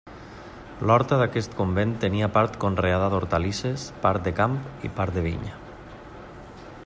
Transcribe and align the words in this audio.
L'horta 0.91 1.19
d'aquest 1.21 1.53
convent 1.59 1.91
tenia 2.05 2.29
part 2.37 2.57
conreada 2.63 3.11
d'hortalisses, 3.15 3.85
part 4.07 4.27
de 4.29 4.35
camp 4.41 4.55
i 4.89 4.93
part 5.01 5.19
de 5.19 5.27
vinya. 5.31 5.59